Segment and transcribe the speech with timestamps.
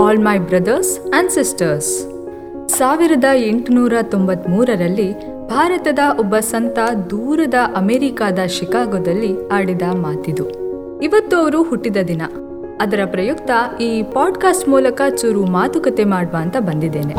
[0.00, 2.08] All my brothers and sisters
[2.68, 5.12] ಸಾವಿರದ ಎಂಟುನೂರ ತೊಂಬತ್ಮೂರರಲ್ಲಿ
[5.48, 6.78] ಭಾರತದ ಒಬ್ಬ ಸಂತ
[7.10, 10.44] ದೂರದ ಅಮೆರಿಕಾದ ಶಿಕಾಗೋದಲ್ಲಿ ಆಡಿದ ಮಾತಿದು.
[11.00, 12.22] ಇವತ್ತು ಅವರು ಹುಟ್ಟಿದ ದಿನ.
[12.80, 13.50] ಅದರ ಪ್ರಯುಕ್ತ
[13.80, 17.14] ಈ ಪಾಡ್ಕಾಸ್ಟ್ ಮೂಲಕ ಚೂರು ಮಾತುಕತೆ ಮಾಡುವ ಅಂತ ಬಂದಿದ್ದೇನೆ.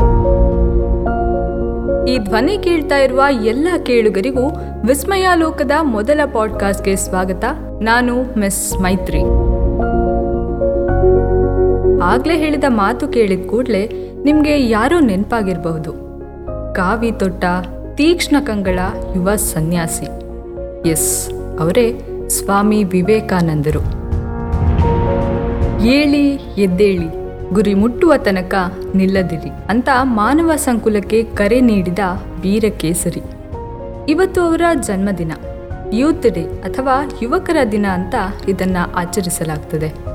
[2.12, 4.48] ಈ ಧ್ವನಿ ಕೇಳ್ತಾ ಇರುವ ಎಲ್ಲ ಕೇಳುಗರಿಗೂ
[4.86, 7.44] ವಿಸ್ಮಯಾಲೋಕದ ಮೊದಲ ಪಾಡ್ಕಾಸ್ಟ್ಗೆ ಸ್ವಾಗತ.
[7.80, 9.20] ನಾನು ಮಿಸ್ ಮೈತ್ರಿ.
[12.04, 13.82] ಆಗ್ಲೇ ಹೇಳಿದ ಮಾತು ಕೇಳಿದ ಕೂಡಲೇ
[14.24, 15.92] ನಿಮಗೆ ಯಾರೋ ನೆನಪಾಗಿರಬಹುದು.
[16.74, 17.44] ಕಾವಿ ತೊಟ್ಟ,
[17.94, 18.78] ತೀಕ್ಷ್ಣ ಕಂಗಳ
[19.16, 20.06] ಯುವ ಸನ್ಯಾಸಿ.
[20.88, 23.82] ಎಸ್, ಅವರೇ ಸ್ವಾಮಿ ವಿವೇಕಾನಂದರು.
[25.84, 26.28] ಏಳಿ,
[26.60, 27.08] ಎದ್ದೇಳಿ,
[27.54, 28.54] ಗುರಿ ಮುಟ್ಟುವ ತನಕ
[28.94, 31.98] ನಿಲ್ಲದಿರಿ ಅಂತ ಮಾನವ ಸಂಕುಲಕ್ಕೆ ಕರೆ ನೀಡಿದ
[32.40, 33.22] ವೀರಕೇಸರಿ.
[34.08, 35.32] ಇವತ್ತು ಅವರ ಜನ್ಮದಿನ.
[35.92, 38.14] ಯೂತ್ ಡೇ ಅಥವಾ ಯುವಕರ ದಿನ ಅಂತ
[38.48, 40.13] ಇದನ್ನ ಆಚರಿಸಲಾಗ್ತದೆ.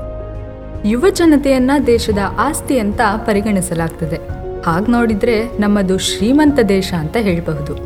[0.84, 4.16] ಯುವ ಜನತೆಯನ್ನ ದೇಶದ ಆಸ್ತಿ ಅಂತ ಪರಿಗಣಿಸಲಾಗ್ತದೆ.
[4.62, 7.76] ಹಾಗ ನೋಡಿದ್ರೆ ನಮ್ಮದು ಶ್ರೀಮಂತ ದೇಶ ಅಂತ ಹೇಳಬಹುದು.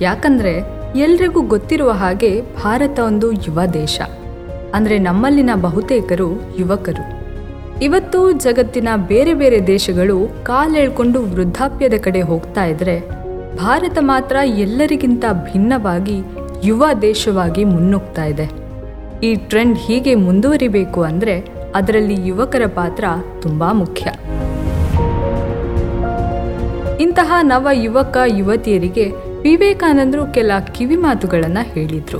[0.00, 0.52] ಯಾಕಂದ್ರೆ
[0.98, 4.00] ಎಲ್ರಿಗೂ ಗೊತ್ತಿರುವ ಹಾಗೆ ಭಾರತ ಒಂದು ಯುವ ದೇಶ.
[4.74, 7.24] ಅಂದ್ರೆ ನಮ್ಮಲ್ಲಿನ ಬಹುತೇಕರು ಯುವಕರು.
[7.80, 13.00] ಇವತ್ತು ಜಗತ್ತಿನ ಬೇರೆ ಬೇರೆ ದೇಶಗಳು ಕಾಲೆಳ್ಕೊಂಡು ವೃದ್ಧಾಪ್ಯದ ಕಡೆ ಹೋಗ್ತಾ ಇದ್ರೆ
[13.56, 16.22] ಭಾರತ ಮಾತ್ರ ಎಲ್ಲರಿಗಿಂತ ಭಿನ್ನವಾಗಿ
[16.64, 18.50] ಯುವ ದೇಶವಾಗಿ ಮುನ್ನುಗ್ತಾ ಇದೆ.
[19.22, 23.04] ಈ ಟ್ರೆಂಡ್ ಹೀಗೆ ಮುಂದುವರಿಬೇಕು ಅಂದ್ರೆ ಅದರಲ್ಲಿ ಯುವಕರ ಪಾತ್ರ
[23.42, 24.04] ತುಂಬಾ ಮುಖ್ಯ.
[27.00, 29.06] ಇಂತಹ ನವ ಯುವಕ ಯುವತಿಯರಿಗೆ
[29.42, 32.18] ವಿವೇಕಾನಂದರು ಕೆಲ ಕಿವಿ ಮಾತುಗಳನ್ನ ಹೇಳಿದ್ರು.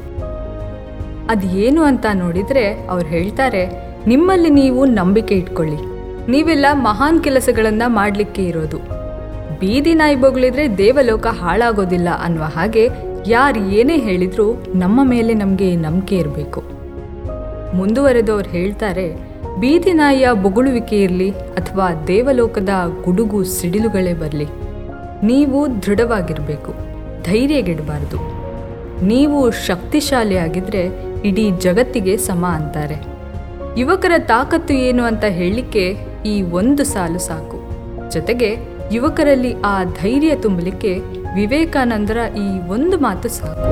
[1.31, 3.63] ಅದೇನು ಅಂತ ನೋಡಿದ್ರೆ ಅವ್ರು ಹೇಳ್ತಾರೆ,
[4.07, 5.81] ನಿಮ್ಮಲ್ಲಿ ನೀವು ನಂಬಿಕೆ ಇಟ್ಕೊಳ್ಳಿ.
[6.31, 8.77] ನೀವೆಲ್ಲ ಮಹಾನ್ ಕೆಲಸಗಳನ್ನು ಮಾಡಲಿಕ್ಕೆ ಇರೋದು.
[9.61, 12.89] ಬೀದಿ ನಾಯಿ ಬೊಗಳಿದ್ರೆ ದೇವಲೋಕ ಹಾಳಾಗೋದಿಲ್ಲ ಅನ್ನುವ ಹಾಗೆ
[13.27, 16.63] ಯಾರು ಏನೇ ಹೇಳಿದರೂ ನಮ್ಮ ಮೇಲೆ ನಮಗೆ ನಂಬಿಕೆ ಇರಬೇಕು.
[17.77, 22.73] ಮುಂದುವರೆದು ಅವ್ರು ಹೇಳ್ತಾರೆ ಬೀದಿ ನಾಯಿಯ ಬೊಗಳುವಿಕೆ ಇರಲಿ ಅಥವಾ ದೇವಲೋಕದ
[23.05, 24.47] ಗುಡುಗು ಸಿಡಿಲುಗಳೇ ಬರಲಿ.
[25.27, 26.73] ನೀವು ದೃಢವಾಗಿರಬೇಕು,
[27.25, 28.19] ಧೈರ್ಯಗೆಡಬಾರ್ದು.
[29.05, 30.83] ನೀವು ಶಕ್ತಿಶಾಲಿಯಾಗಿದ್ದರೆ
[31.25, 32.99] ಇಡೀ ಜಗತ್ತಿಗೆ ಸಮ ಅಂತಾರೆ.
[33.79, 35.85] ಯುವಕರ ತಾಕತ್ತು ಏನು ಅಂತ ಹೇಳಲಿಕ್ಕೆ
[36.27, 37.59] ಈ ಒಂದು ಸಾಲು ಸಾಕು.
[38.11, 38.51] ಜೊತೆಗೆ
[38.93, 40.93] ಯುವಕರಲ್ಲಿ ಆ ಧೈರ್ಯ ತುಂಬಲಿಕ್ಕೆ
[41.35, 43.71] ವಿವೇಕಾನಂದರ ಈ ಒಂದು ಮಾತು ಸಾಕು.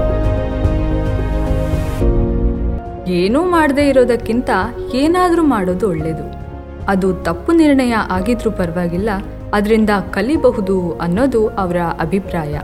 [3.08, 4.50] ಏನೂ ಮಾಡದೇ ಇರೋದಕ್ಕಿಂತ
[4.94, 6.24] ಏನಾದರೂ ಮಾಡೋದು ಒಳ್ಳೆಯದು
[6.88, 9.10] ಅದು ತಪ್ಪು ನಿರ್ಣಯ ಆಗಿದ್ರೂ ಪರವಾಗಿಲ್ಲ,
[9.54, 12.54] ಅದರಿಂದ ಕಲಿಬಹುದು ಅನ್ನೋದು ಅವರ ಅಭಿಪ್ರಾಯ.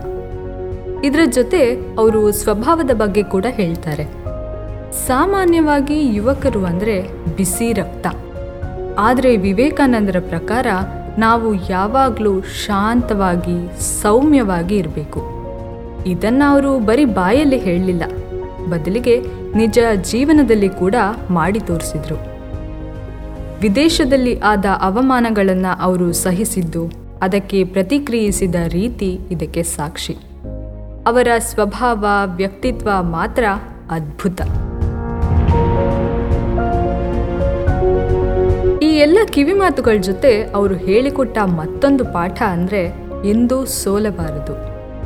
[1.03, 1.61] ಇದರ ಜೊತೆ
[1.97, 4.05] ಅವರು ಸ್ವಭಾವದ ಬಗ್ಗೆ ಕೂಡ ಹೇಳ್ತಾರೆ.
[5.07, 6.95] ಸಾಮಾನ್ಯವಾಗಿ ಯುವಕರು ಅಂದರೆ
[7.37, 8.07] ಬಿಸಿ ರಕ್ತ.
[8.97, 10.67] ಆದರೆ ವಿವೇಕಾನಂದರ ಪ್ರಕಾರ
[11.17, 13.57] ನಾವು ಯಾವಾಗಲೂ ಶಾಂತವಾಗಿ,
[14.01, 15.21] ಸೌಮ್ಯವಾಗಿ ಇರಬೇಕು.
[16.05, 18.03] ಇದನ್ನು ಅವರು ಬರೀ ಬಾಯಲ್ಲಿ ಹೇಳಲಿಲ್ಲ.
[18.69, 19.15] ಬದಲಿಗೆ
[19.55, 20.95] ನಿಜ ಜೀವನದಲ್ಲಿ ಕೂಡ
[21.29, 22.15] ಮಾಡಿ ತೋರಿಸಿದ್ರು.
[23.61, 30.13] ವಿದೇಶದಲ್ಲಿ ಆದ ಅವಮಾನಗಳನ್ನು ಅವರು ಸಹಿಸಿದ್ದು, ಅದಕ್ಕೆ ಪ್ರತಿಕ್ರಿಯಿಸಿದ ರೀತಿ ಇದಕ್ಕೆ ಸಾಕ್ಷಿ.
[31.07, 32.05] ಅವರ ಸ್ವಭಾವ,
[32.35, 33.43] ವ್ಯಕ್ತಿತ್ವ ಮಾತ್ರ
[33.91, 34.41] ಅದ್ಭುತ.
[38.83, 42.93] ಈ ಎಲ್ಲ ಕಿವಿಮಾತುಗಳ ಜೊತೆ ಅವರು ಹೇಳಿಕೊಟ್ಟ ಮತ್ತೊಂದು ಪಾಠ ಅಂದರೆ
[43.25, 44.55] ಎಂದೂ ಸೋಲಬಾರದು.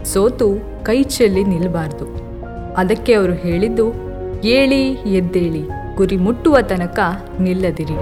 [0.05, 0.47] ಸೋತು
[0.85, 2.05] ಕೈ ಚೆಲ್ಲಿ ನಿಲ್ಲಬಾರ್ದು
[2.73, 4.12] ಅದಕ್ಕೆ ಅವರು ಹೇಳಿದ್ದು
[4.45, 6.99] ಏಳಿ ಎದ್ದೇಳಿ ಗುರಿ ಮುಟ್ಟುವ ತನಕ
[7.39, 7.97] ನಿಲ್ಲದಿರಿ.